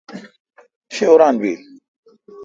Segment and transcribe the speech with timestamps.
[0.93, 1.59] شہ اوران بیل